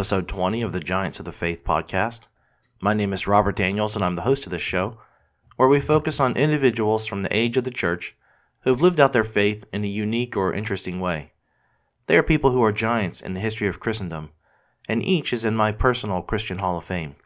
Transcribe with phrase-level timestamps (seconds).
[0.00, 2.20] episode 20 of the Giants of the Faith podcast.
[2.80, 4.96] My name is Robert Daniels, and I'm the host of this show,
[5.56, 8.16] where we focus on individuals from the age of the church
[8.62, 11.32] who have lived out their faith in a unique or interesting way.
[12.06, 14.30] They are people who are giants in the history of Christendom,
[14.88, 17.16] and each is in my personal Christian Hall of Fame.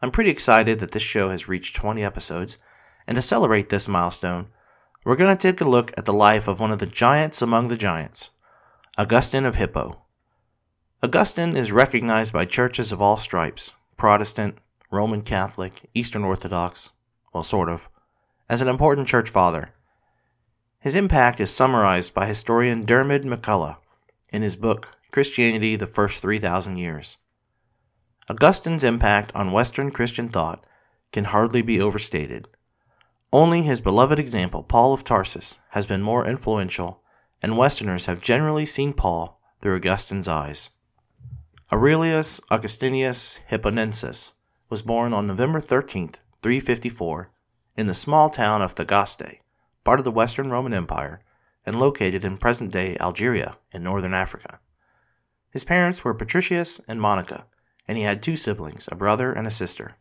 [0.00, 2.56] I'm pretty excited that this show has reached 20 episodes,
[3.06, 4.46] and to celebrate this milestone,
[5.04, 7.68] we're going to take a look at the life of one of the giants among
[7.68, 8.30] the giants,
[8.96, 10.01] Augustine of Hippo.
[11.04, 14.56] Augustine is recognized by churches of all stripes Protestant,
[14.88, 16.90] Roman Catholic, Eastern Orthodox,
[17.34, 17.88] well, sort of,
[18.48, 19.70] as an important church father.
[20.78, 23.78] His impact is summarized by historian Diarmaid MacCulloch
[24.30, 27.18] in his book Christianity the First 3,000 Years.
[28.28, 30.64] Augustine's impact on Western Christian thought
[31.10, 32.46] can hardly be overstated.
[33.32, 37.02] Only his beloved example, Paul of Tarsus, has been more influential,
[37.42, 40.70] and Westerners have generally seen Paul through Augustine's eyes.
[41.72, 44.34] Aurelius Augustinus Hipponensis
[44.68, 46.10] was born on November 13,
[46.42, 47.30] 354,
[47.78, 49.40] in the small town of Thagaste,
[49.82, 51.22] part of the Western Roman Empire,
[51.64, 54.60] and located in present day Algeria in northern Africa.
[55.50, 57.46] His parents were Patricius and Monica,
[57.88, 59.94] and he had two siblings, a brother and a sister.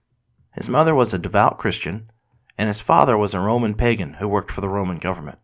[0.53, 2.11] His mother was a devout Christian,
[2.57, 5.39] and his father was a Roman pagan who worked for the Roman government.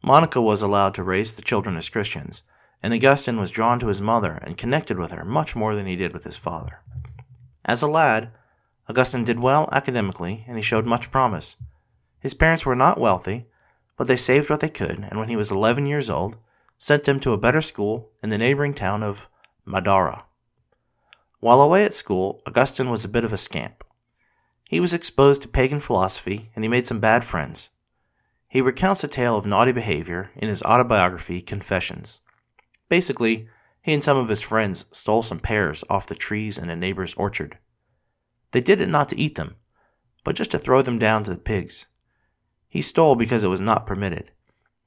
[0.00, 2.42] Monica was allowed to raise the children as Christians,
[2.84, 5.96] and Augustine was drawn to his mother and connected with her much more than he
[5.96, 6.80] did with his father.
[7.64, 8.30] As a lad,
[8.90, 11.56] Augustine did well academically and he showed much promise.
[12.20, 13.46] His parents were not wealthy,
[13.96, 16.36] but they saved what they could, and when he was 11 years old,
[16.78, 19.28] sent him to a better school in the neighboring town of
[19.66, 20.24] Madaura.
[21.40, 23.82] While away at school, Augustine was a bit of a scamp.
[24.68, 27.70] He was exposed to pagan philosophy and he made some bad friends.
[28.46, 32.20] He recounts a tale of naughty behavior in his autobiography, Confessions.
[32.94, 33.48] Basically,
[33.82, 37.12] he and some of his friends stole some pears off the trees in a neighbor's
[37.14, 37.58] orchard.
[38.52, 39.56] They did it not to eat them,
[40.22, 41.86] but just to throw them down to the pigs.
[42.68, 44.30] He stole because it was not permitted.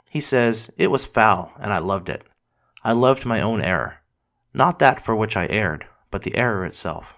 [0.09, 2.25] He says, It was foul, and I loved it.
[2.81, 3.97] I loved my own error.
[4.53, 7.15] Not that for which I erred, but the error itself.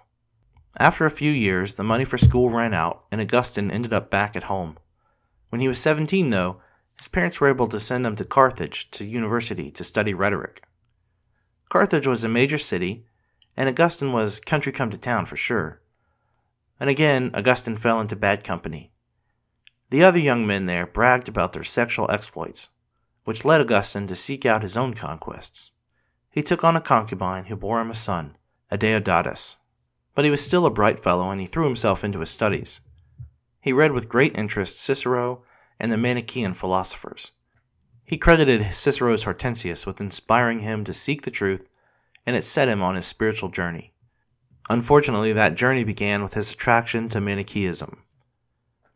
[0.80, 4.34] After a few years, the money for school ran out, and Augustine ended up back
[4.34, 4.76] at home.
[5.50, 6.60] When he was 17, though,
[6.98, 10.64] his parents were able to send him to Carthage to university to study rhetoric.
[11.70, 13.06] Carthage was a major city,
[13.56, 15.80] and Augustine was country come to town for sure.
[16.80, 18.90] And again, Augustine fell into bad company.
[19.90, 22.70] The other young men there bragged about their sexual exploits,
[23.24, 25.70] which led Augustine to seek out his own conquests.
[26.28, 28.36] He took on a concubine who bore him a son,
[28.72, 29.56] Adeodatus.
[30.16, 32.80] But he was still a bright fellow, and he threw himself into his studies.
[33.60, 35.44] He read with great interest Cicero
[35.78, 37.30] and the Manichaean philosophers.
[38.10, 41.68] He credited Cicero's Hortensius with inspiring him to seek the truth,
[42.26, 43.94] and it set him on his spiritual journey.
[44.68, 48.02] Unfortunately, that journey began with his attraction to Manichaeism.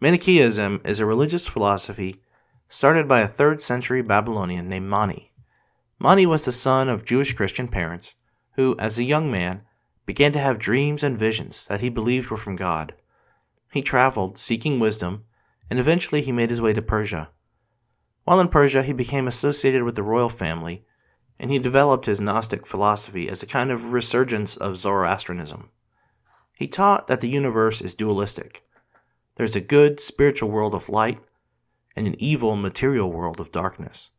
[0.00, 2.22] Manichaeism is a religious philosophy
[2.68, 5.30] started by a 3rd century Babylonian named Mani.
[6.00, 8.16] Mani was the son of Jewish Christian parents
[8.56, 9.62] who, as a young man,
[10.06, 12.94] began to have dreams and visions that he believed were from God.
[13.70, 15.22] He traveled, seeking wisdom,
[15.70, 17.30] and eventually he made his way to Persia.
[18.24, 20.84] While in Persia, he became associated with the royal family,
[21.38, 25.70] and he developed his Gnostic philosophy as a kind of resurgence of Zoroastrianism.
[26.56, 28.64] He taught that the universe is dualistic.
[29.34, 31.20] There's a good spiritual world of light
[31.96, 34.12] and an evil material world of darkness.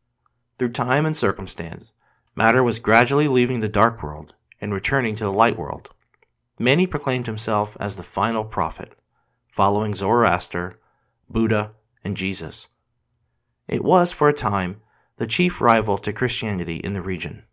[0.57, 1.93] Through time and circumstance,
[2.35, 5.89] matter was gradually leaving the dark world and returning to the light world.
[6.59, 8.95] Mani proclaimed himself as the final prophet,
[9.47, 10.79] following Zoroaster,
[11.29, 11.73] Buddha,
[12.03, 12.69] and Jesus.
[13.67, 14.81] It was, for a time,
[15.17, 17.43] the chief rival to Christianity in the region.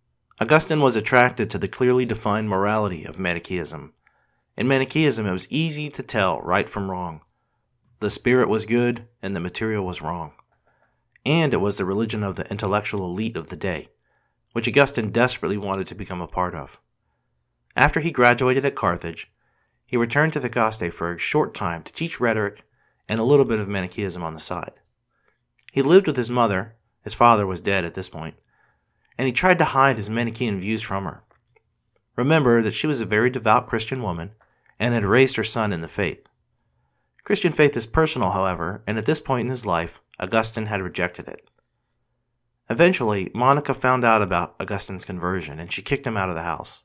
[0.40, 3.94] Augustine was attracted to the clearly defined morality of Manichaeism.
[4.56, 7.22] In Manichaeism, it was easy to tell right from wrong.
[8.00, 10.32] The spirit was good and the material was wrong.
[11.24, 13.88] And it was the religion of the intellectual elite of the day,
[14.52, 16.80] which Augustine desperately wanted to become a part of.
[17.76, 19.32] After he graduated at Carthage,
[19.86, 22.64] he returned to Thagaste for a short time to teach rhetoric
[23.08, 24.72] and a little bit of Manichaeism on the side.
[25.72, 28.34] He lived with his mother, his father was dead at this point,
[29.16, 31.22] and he tried to hide his Manichaean views from her.
[32.14, 34.32] Remember that she was a very devout Christian woman
[34.78, 36.28] and had raised her son in the faith.
[37.24, 41.26] Christian faith is personal, however, and at this point in his life, Augustine had rejected
[41.26, 41.48] it.
[42.68, 46.82] Eventually, Monica found out about Augustine's conversion and she kicked him out of the house.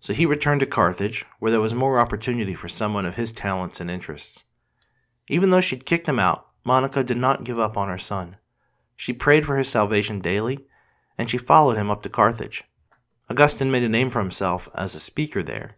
[0.00, 3.80] So he returned to Carthage, where there was more opportunity for someone of his talents
[3.80, 4.44] and interests.
[5.28, 8.36] Even though she'd kicked him out, Monica did not give up on her son.
[8.96, 10.66] She prayed for his salvation daily,
[11.18, 12.64] and she followed him up to Carthage.
[13.28, 15.76] Augustine made a name for himself as a speaker there,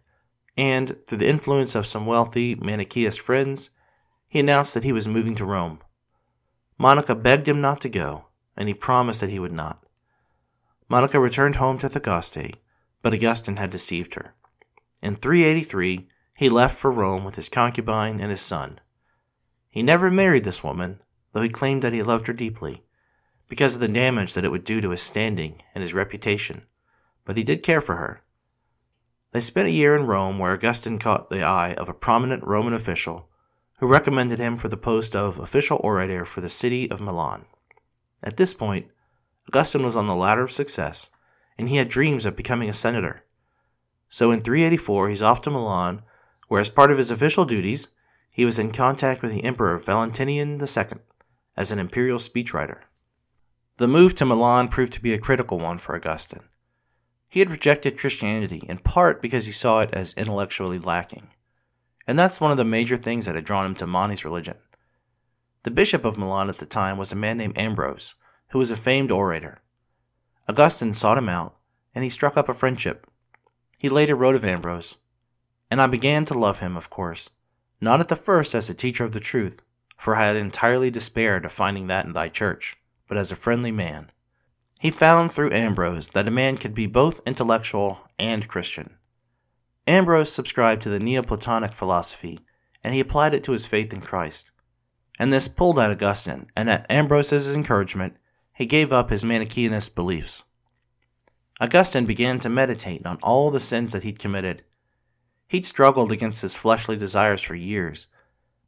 [0.57, 3.69] and, through the influence of some wealthy Manichaeist friends,
[4.27, 5.79] he announced that he was moving to Rome.
[6.77, 8.25] Monica begged him not to go,
[8.55, 9.83] and he promised that he would not.
[10.89, 12.55] Monica returned home to Thagaste,
[13.01, 14.33] but Augustine had deceived her.
[15.01, 16.07] In 383,
[16.37, 18.79] he left for Rome with his concubine and his son.
[19.77, 21.03] He never married this woman,
[21.33, 22.83] though he claimed that he loved her deeply,
[23.47, 26.65] because of the damage that it would do to his standing and his reputation,
[27.25, 28.23] but he did care for her.
[29.33, 32.73] They spent a year in Rome where Augustine caught the eye of a prominent Roman
[32.73, 33.29] official
[33.77, 37.45] who recommended him for the post of official orator for the city of Milan.
[38.23, 38.87] At this point,
[39.47, 41.11] Augustine was on the ladder of success,
[41.55, 43.25] and he had dreams of becoming a senator.
[44.09, 46.01] So in 384, he's off to Milan,
[46.47, 47.89] where, as part of his official duties,
[48.37, 50.99] he was in contact with the Emperor Valentinian II
[51.57, 52.81] as an imperial speechwriter.
[53.77, 56.43] The move to Milan proved to be a critical one for Augustine.
[57.27, 61.29] He had rejected Christianity in part because he saw it as intellectually lacking.
[62.05, 64.57] And that's one of the major things that had drawn him to Mani's religion.
[65.63, 68.13] The bishop of Milan at the time was a man named Ambrose,
[68.49, 69.63] who was a famed orator.
[70.47, 71.57] Augustine sought him out,
[71.95, 73.07] and he struck up a friendship.
[73.79, 74.97] He later wrote of Ambrose,
[75.71, 77.31] And I began to love him, of course,
[77.79, 79.61] not at the first as a teacher of the truth,
[79.97, 82.75] for I had entirely despaired of finding that in thy church,
[83.07, 84.11] but as a friendly man.
[84.79, 88.97] He found through Ambrose that a man could be both intellectual and Christian.
[89.87, 92.39] Ambrose subscribed to the Neoplatonic philosophy,
[92.83, 94.51] and he applied it to his faith in Christ.
[95.17, 98.17] And this pulled at Augustine, and at Ambrose's encouragement,
[98.53, 100.43] he gave up his Manichaeist beliefs.
[101.59, 104.63] Augustine began to meditate on all the sins that he'd committed.
[105.47, 108.07] He'd struggled against his fleshly desires for years,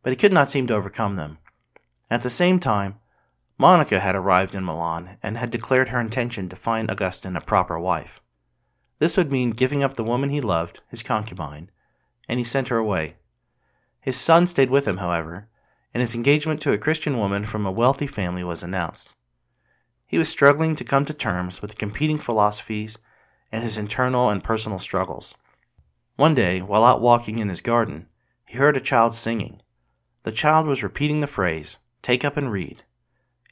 [0.02, 1.38] but he could not seem to overcome them.
[2.10, 3.00] At the same time,
[3.58, 7.78] Monica had arrived in Milan and had declared her intention to find Augustine a proper
[7.78, 8.22] wife.
[9.00, 11.70] This would mean giving up the woman he loved, his concubine,
[12.30, 13.18] and he sent her away.
[14.00, 15.50] His son stayed with him, however,
[15.94, 19.16] and his engagement to a Christian woman from a wealthy family was announced.
[20.08, 22.98] He was struggling to come to terms with the competing philosophies
[23.52, 25.36] and his internal and personal struggles.
[26.20, 28.08] One day, while out walking in his garden,
[28.46, 29.62] he heard a child singing.
[30.24, 32.84] The child was repeating the phrase, Take up and read.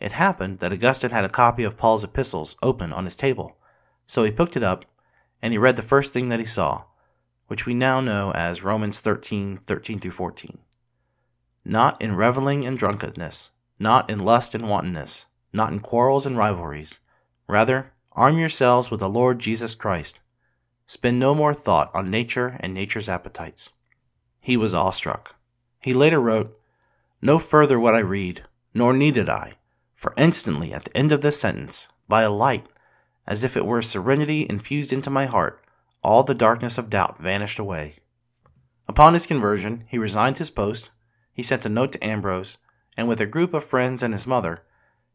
[0.02, 3.58] It happened that Augustine had a copy of Paul's epistles open on his table,
[4.06, 4.84] so he picked it up
[5.42, 6.84] and he read the first thing that he saw,
[7.48, 10.58] which we now know as Romans 13 13 through 14.
[11.63, 17.00] Not in reveling and drunkenness, not in lust and wantonness, not in quarrels and rivalries.
[17.48, 20.20] Rather, arm yourselves with the Lord Jesus Christ.
[20.88, 23.74] Spend no more thought on nature and nature's appetites.
[24.39, 25.36] He was awestruck.
[25.80, 26.57] He later wrote,
[27.22, 29.54] No further would I read, nor needed I,
[29.94, 32.66] for instantly at the end of this sentence, by a light
[33.28, 35.62] as if it were serenity infused into my heart,
[36.01, 37.95] all the darkness of doubt vanished away.
[38.88, 40.89] Upon his conversion, he resigned his post,
[41.34, 42.57] he sent a note to Ambrose,
[42.95, 44.63] and with a group of friends and his mother,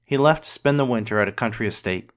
[0.06, 2.10] he left to spend the winter at a country estate.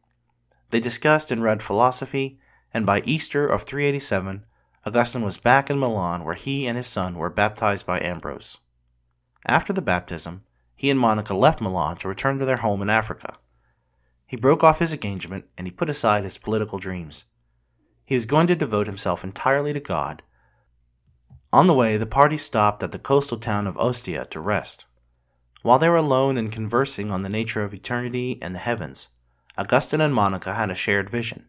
[0.72, 2.40] They discussed and read philosophy,
[2.76, 4.44] and by Easter of 387,
[4.86, 8.58] Augustine was back in Milan where he and his son were baptized by Ambrose.
[9.46, 10.44] After the baptism,
[10.76, 13.38] he and Monica left Milan to return to their home in Africa.
[14.28, 17.24] He broke off his engagement and he put aside his political dreams.
[18.04, 20.22] He was going to devote himself entirely to God.
[21.54, 24.84] On the way, the party stopped at the coastal town of Ostia to rest.
[25.62, 29.08] While they were alone and conversing on the nature of eternity and the heavens,
[29.58, 31.46] Augustine and Monica had a shared vision.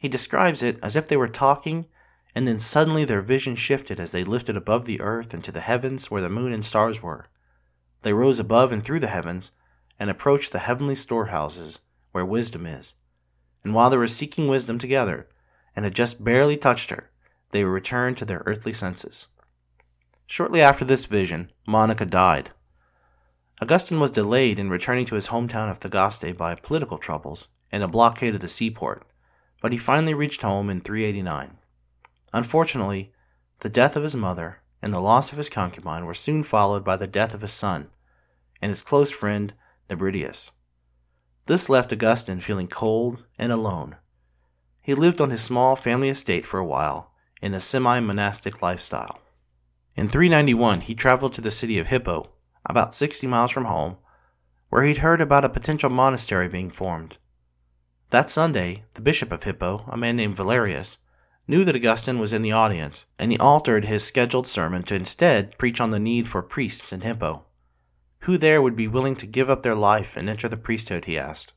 [0.00, 1.86] He describes it as if they were talking,
[2.34, 6.10] and then suddenly their vision shifted as they lifted above the earth into the heavens
[6.10, 7.26] where the moon and stars were.
[8.00, 9.52] They rose above and through the heavens
[9.98, 11.80] and approached the heavenly storehouses
[12.12, 12.94] where wisdom is.
[13.62, 15.28] And while they were seeking wisdom together,
[15.76, 17.10] and had just barely touched her,
[17.50, 19.28] they were returned to their earthly senses.
[20.26, 22.52] Shortly after this vision, Monica died.
[23.60, 27.88] Augustine was delayed in returning to his hometown of Thagaste by political troubles and a
[27.88, 29.04] blockade of the seaport,
[29.60, 31.58] but he finally reached home in 389.
[32.32, 33.12] Unfortunately,
[33.60, 36.96] the death of his mother and the loss of his concubine were soon followed by
[36.96, 37.88] the death of his son
[38.62, 39.52] and his close friend
[39.88, 40.52] Nebridius.
[41.46, 43.96] This left Augustine feeling cold and alone.
[44.80, 47.12] He lived on his small family estate for a while
[47.42, 49.20] in a semi monastic lifestyle.
[49.96, 52.30] In 391, he traveled to the city of Hippo,
[52.64, 53.96] about 60 miles from home,
[54.68, 57.18] where he'd heard about a potential monastery being formed.
[58.10, 60.98] That Sunday, the bishop of Hippo, a man named Valerius,
[61.46, 65.56] knew that Augustine was in the audience, and he altered his scheduled sermon to instead
[65.58, 67.44] preach on the need for priests in Hippo.
[68.22, 71.16] Who there would be willing to give up their life and enter the priesthood, he
[71.16, 71.52] asked.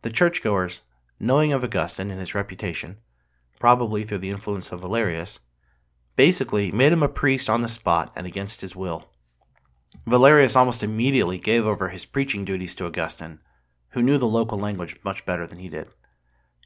[0.00, 0.80] The churchgoers,
[1.20, 2.98] knowing of Augustine and his reputation,
[3.60, 5.38] probably through the influence of Valerius,
[6.16, 9.08] basically made him a priest on the spot and against his will.
[10.04, 13.38] Valerius almost immediately gave over his preaching duties to Augustine,
[13.96, 15.88] who knew the local language much better than he did.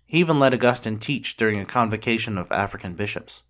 [0.05, 3.45] He even let Augustine teach during a convocation of African bishops.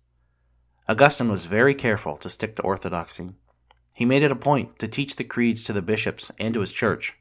[0.87, 3.31] Augustine was very careful to stick to orthodoxy.
[3.95, 6.71] He made it a point to teach the creeds to the bishops and to his
[6.71, 7.15] church.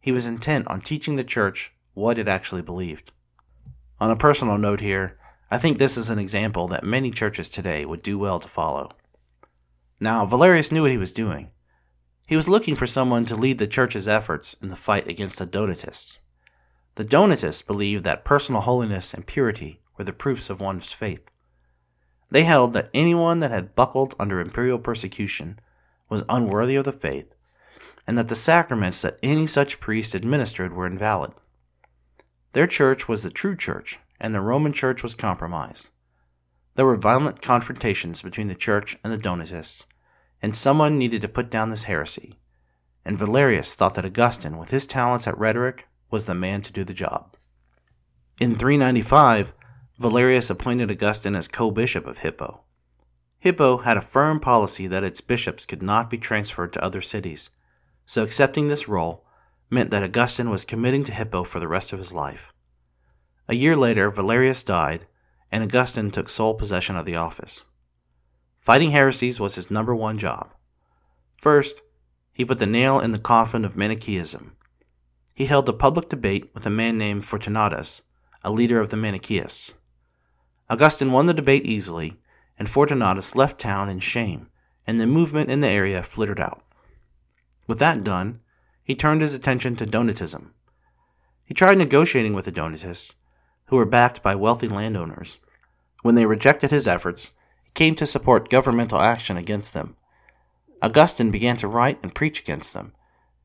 [0.00, 3.12] He was intent on teaching the church what it actually believed.
[4.00, 5.16] On a personal note here,
[5.48, 8.90] I think this is an example that many churches today would do well to follow.
[10.00, 11.52] Now, Valerius knew what he was doing.
[12.26, 15.46] He was looking for someone to lead the church's efforts in the fight against the
[15.46, 16.18] Donatists.
[16.94, 21.24] The Donatists believed that personal holiness and purity were the proofs of one's faith.
[22.30, 25.58] They held that anyone that had buckled under imperial persecution
[26.08, 27.34] was unworthy of the faith,
[28.06, 31.32] and that the sacraments that any such priest administered were invalid.
[32.52, 35.90] Their church was the true church, and the Roman church was compromised.
[36.76, 39.86] There were violent confrontations between the church and the Donatists,
[40.44, 42.38] and someone needed to put down this heresy.
[43.02, 46.84] And Valerius thought that Augustine, with his talents at rhetoric, was the man to do
[46.84, 47.34] the job.
[48.38, 49.54] In 395,
[49.98, 52.60] Valerius appointed Augustine as co bishop of Hippo.
[53.38, 57.48] Hippo had a firm policy that its bishops could not be transferred to other cities,
[58.04, 59.24] so accepting this role
[59.70, 62.52] meant that Augustine was committing to Hippo for the rest of his life.
[63.48, 65.06] A year later, Valerius died,
[65.50, 67.62] and Augustine took sole possession of the office.
[68.64, 70.54] Fighting heresies was his number one job.
[71.36, 71.82] First,
[72.32, 74.56] he put the nail in the coffin of Manichaeism.
[75.34, 78.04] He held a public debate with a man named Fortunatus,
[78.42, 79.74] a leader of the Manichaeists.
[80.70, 82.16] Augustine won the debate easily,
[82.58, 84.48] and Fortunatus left town in shame,
[84.86, 86.64] and the movement in the area flittered out.
[87.66, 88.40] With that done,
[88.82, 90.52] he turned his attention to Donatism.
[91.44, 93.12] He tried negotiating with the Donatists,
[93.66, 95.36] who were backed by wealthy landowners.
[96.00, 97.32] When they rejected his efforts,
[97.74, 99.96] came to support governmental action against them.
[100.80, 102.92] Augustine began to write and preach against them.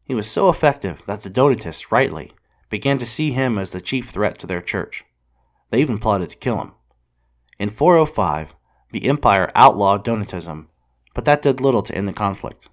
[0.04, 2.34] He was so effective that the Donatists, rightly,
[2.70, 5.04] began to see him as the chief threat to their church.
[5.70, 6.74] They even plotted to kill him.
[7.60, 8.56] In 405,
[8.92, 10.68] the empire outlawed Donatism,
[11.14, 12.70] but that did little to end the conflict.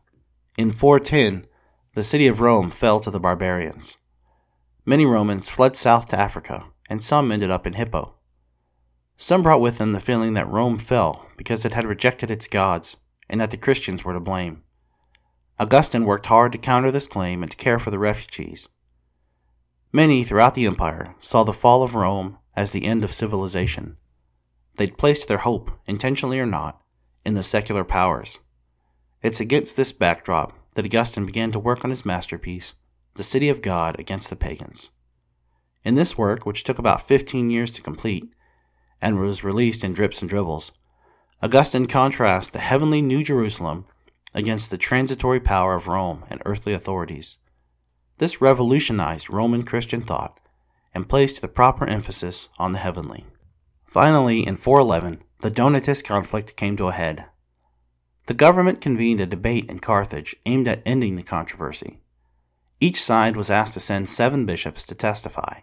[0.57, 1.47] In 410,
[1.95, 3.97] the city of Rome fell to the barbarians.
[4.85, 8.16] Many Romans fled south to Africa, and some ended up in Hippo.
[9.17, 12.99] Some brought with them the feeling that Rome fell because it had rejected its gods
[13.29, 14.63] and that the Christians were to blame.
[15.59, 18.69] Augustine worked hard to counter this claim and to care for the refugees.
[19.91, 23.97] Many throughout the empire saw the fall of Rome as the end of civilization.
[24.77, 26.83] They'd placed their hope, intentionally or not,
[27.25, 28.41] in the secular powers.
[29.23, 32.75] It's against this backdrop that Augustine began to work on his masterpiece,
[33.15, 34.91] The City of God Against the Pagans.
[35.83, 38.31] In this work, which took about 15 years to complete,
[39.01, 40.73] and was released in drips and dribbles.
[41.43, 43.87] Augustine contrasts the heavenly New Jerusalem
[44.33, 47.39] against the transitory power of Rome and earthly authorities.
[48.19, 50.39] This revolutionized Roman Christian thought
[50.95, 53.27] and placed the proper emphasis on the heavenly.
[53.85, 57.27] Finally, in 411, the Donatist conflict came to a head.
[58.27, 62.01] The government convened a debate in Carthage aimed at ending the controversy.
[62.81, 65.61] Each side was asked to send seven bishops to testify.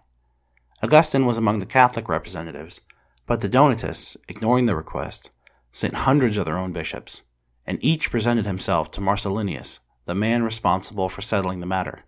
[0.81, 2.81] Augustine was among the Catholic representatives,
[3.25, 5.31] but the Donatists, ignoring the request,
[5.71, 7.23] sent hundreds of their own bishops,
[7.65, 11.99] and each presented himself to Marcellinus, the man responsible for settling the matter,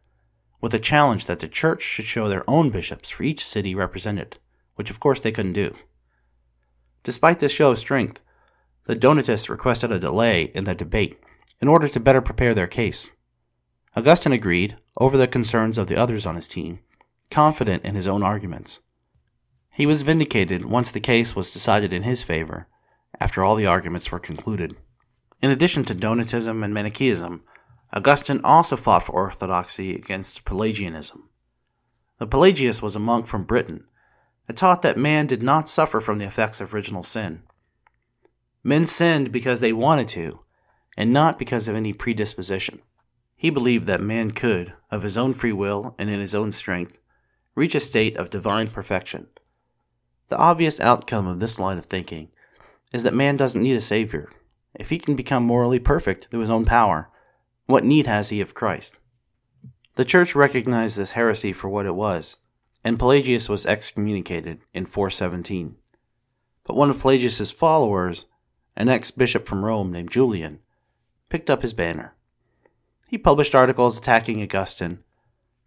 [0.62, 4.38] with a challenge that the church should show their own bishops for each city represented,
[4.76, 5.74] which of course they couldn't do.
[7.04, 8.22] Despite this show of strength,
[8.86, 11.20] the Donatists requested a delay in the debate
[11.62, 13.10] in order to better prepare their case.
[13.96, 16.80] Augustine agreed, over the concerns of the others on his team,
[17.32, 18.82] confident in his own arguments.
[19.76, 22.70] He was vindicated once the case was decided in his favor,
[23.20, 24.78] after all the arguments were concluded.
[25.42, 27.44] In addition to Donatism and Manichaeism,
[27.92, 31.28] Augustine also fought for orthodoxy against Pelagianism.
[32.20, 33.86] The Pelagius was a monk from Britain
[34.48, 37.44] that taught that man did not suffer from the effects of original sin.
[38.64, 40.40] Men sinned because they wanted to,
[40.96, 42.82] and not because of any predisposition.
[43.36, 46.98] He believed that man could, of his own free will and in his own strength,
[47.56, 49.28] reach a state of divine perfection
[50.30, 52.30] the obvious outcome of this line of thinking
[52.92, 54.32] is that man doesn't need a savior.
[54.74, 57.10] If he can become morally perfect through his own power,
[57.66, 58.98] what need has he of Christ?
[59.96, 62.38] The church recognized this heresy for what it was,
[62.84, 65.78] and Pelagius was excommunicated in 417.
[66.66, 68.26] But one of Pelagius's followers,
[68.76, 70.60] an ex-bishop from Rome named Julian,
[71.30, 72.16] picked up his banner.
[73.08, 75.00] He published articles attacking Augustine,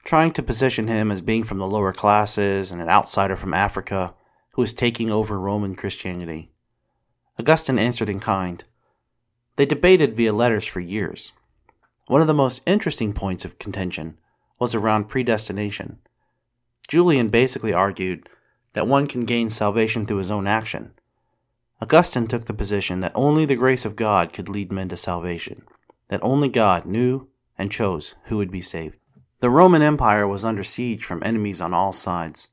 [0.04, 4.14] trying to position him as being from the lower classes and an outsider from Africa
[4.52, 6.50] who was taking over Roman Christianity.
[7.38, 8.64] Augustine answered in kind.
[9.56, 11.32] They debated via letters for years.
[12.06, 14.18] One of the most interesting points of contention
[14.58, 15.98] was around predestination.
[16.88, 18.28] Julian basically argued
[18.72, 20.92] that one can gain salvation through his own action.
[21.80, 25.62] Augustine took the position that only the grace of God could lead men to salvation,
[26.08, 28.96] that only God knew and chose who would be saved.
[29.40, 32.48] The Roman Empire was under siege from enemies on all sides.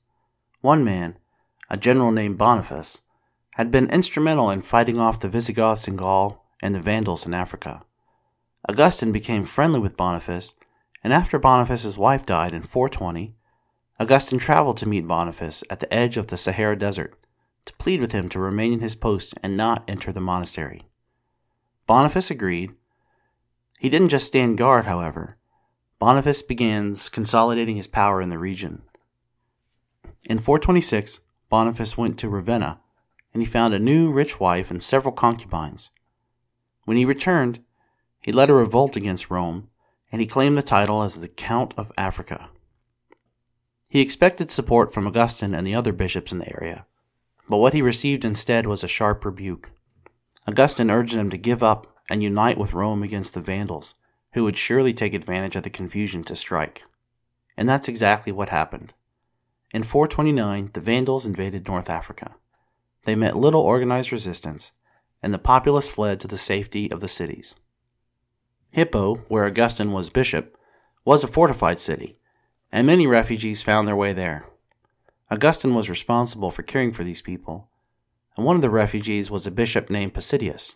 [0.61, 1.17] One man,
[1.69, 3.01] a general named Boniface,
[3.55, 7.83] had been instrumental in fighting off the Visigoths in Gaul and the Vandals in Africa.
[8.67, 10.53] Augustine became friendly with Boniface,
[11.03, 13.35] and after Boniface's wife died in 420,
[13.99, 17.17] Augustine traveled to meet Boniface at the edge of the Sahara Desert
[17.65, 20.83] to plead with him to remain in his post and not enter the monastery.
[21.87, 22.73] Boniface agreed.
[23.79, 25.37] He didn't just stand guard, however.
[25.99, 28.81] Boniface begins consolidating his power in the region.
[30.27, 32.79] In 426, Boniface went to Ravenna,
[33.33, 35.91] and he found a new rich wife and several concubines.
[36.85, 37.63] When he returned,
[38.21, 39.69] he led a revolt against Rome,
[40.11, 42.49] and he claimed the title as the Count of Africa.
[43.87, 46.85] He expected support from Augustine and the other bishops in the area,
[47.47, 49.71] but what he received instead was a sharp rebuke.
[50.47, 53.95] Augustine urged him to give up and unite with Rome against the Vandals,
[54.33, 56.83] who would surely take advantage of the confusion to strike.
[57.57, 58.93] And that's exactly what happened.
[59.75, 62.37] In 429, the Vandals invaded North Africa.
[63.03, 64.71] They met little organized resistance,
[65.21, 67.55] and the populace fled to the safety of the cities.
[68.71, 70.57] Hippo, where Augustine was bishop,
[71.03, 72.17] was a fortified city,
[72.71, 74.45] and many refugees found their way there.
[75.29, 77.69] Augustine was responsible for caring for these people,
[78.37, 80.75] and one of the refugees was a bishop named Possidius.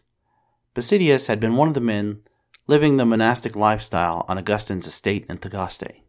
[0.73, 2.23] Possidius had been one of the men
[2.67, 6.01] living the monastic lifestyle on Augustine's estate in Thagaste.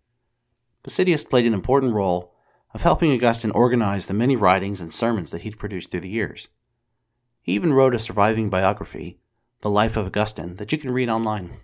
[0.83, 2.35] Possidius played an important role
[2.73, 6.49] of helping Augustine organize the many writings and sermons that he'd produced through the years.
[7.43, 9.19] He even wrote a surviving biography,
[9.63, 11.57] The Life of Augustine, that you can read online.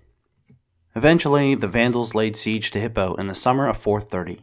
[0.94, 4.42] Eventually, the Vandals laid siege to Hippo in the summer of 430.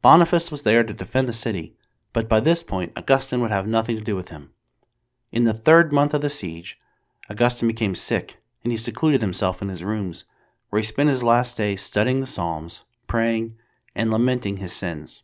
[0.00, 1.76] Boniface was there to defend the city,
[2.12, 4.52] but by this point Augustine would have nothing to do with him.
[5.32, 6.78] In the third month of the siege,
[7.28, 10.24] Augustine became sick, and he secluded himself in his rooms,
[10.70, 13.54] where he spent his last days studying the Psalms, praying,
[13.94, 15.22] and lamenting his sins.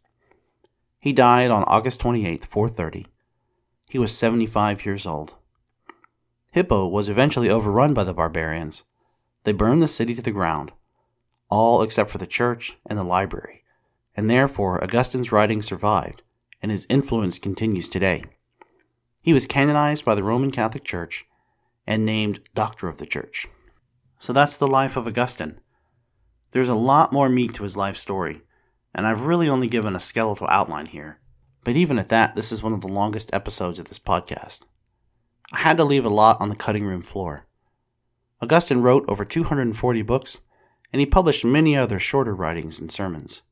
[1.03, 3.07] He died on August 28, 430.
[3.91, 5.35] He was 75 years old.
[6.53, 8.85] Hippo was eventually overrun by the barbarians.
[9.45, 10.73] They burned the city to the ground,
[11.51, 13.63] all except for the church and the library
[14.17, 16.23] and therefore Augustine's writings survived,
[16.61, 18.25] and his influence continues today.
[19.21, 21.25] He was canonized by the Roman Catholic Church
[21.87, 23.47] and named Doctor of the Church.
[24.19, 25.61] So that's the life of Augustine.
[26.51, 28.43] There's a lot more meat to his life story,
[28.95, 31.21] and I've really only given a skeletal outline here.
[31.65, 34.61] But even at that, this is one of the longest episodes of this podcast.
[35.53, 37.47] I had to leave a lot on the cutting room floor.
[38.41, 40.41] Augustine wrote over 240 books,
[40.93, 43.43] and he published many other shorter writings and sermons.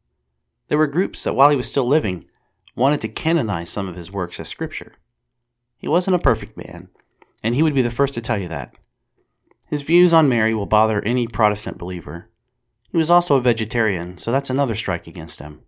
[0.68, 2.26] There were groups that, while he was still living,
[2.74, 4.94] wanted to canonize some of his works as scripture.
[5.76, 6.88] He wasn't a perfect man,
[7.42, 8.74] and he would be the first to tell you that.
[9.68, 12.29] His views on Mary will bother any Protestant believer.
[12.90, 15.62] He was also a vegetarian, so that's another strike against him.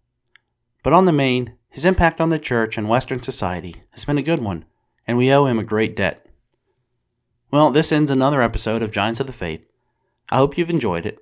[0.82, 4.22] But on the main, his impact on the church and Western society has been a
[4.22, 4.64] good one,
[5.06, 6.26] and we owe him a great debt.
[7.50, 9.64] Well, this ends another episode of Giants of the Faith.
[10.30, 11.18] I hope you've enjoyed it,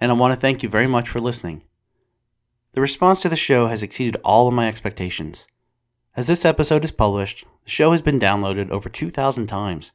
[0.00, 1.62] and I want to thank you very much for listening.
[2.72, 5.46] The response to the show has exceeded all of my expectations.
[6.16, 9.92] As this episode is published, the show has been downloaded over 2,000 times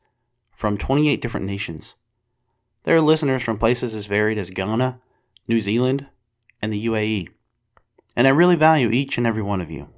[0.53, 1.95] from 28 different nations.
[2.83, 5.01] There are listeners from places as varied as Ghana,
[5.49, 6.07] New Zealand,
[6.61, 7.27] and the UAE.
[8.15, 9.89] And I really value each and every one of you.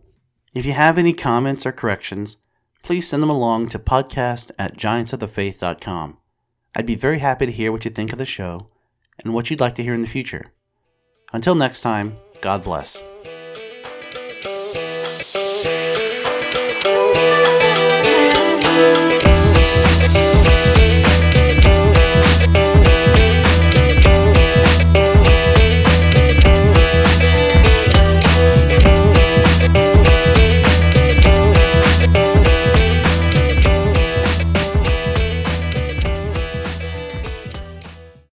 [0.54, 2.38] If you have any comments or corrections,
[2.84, 6.18] please send them along to podcast at giantsofthefaith.com.
[6.76, 8.70] I'd be very happy to hear what you think of the show
[9.20, 10.52] and what you'd like to hear in the future.
[11.34, 13.02] Until next time, God bless.